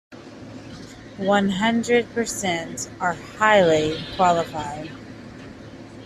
[1.17, 4.89] One hundred percent are "Highly Qualified".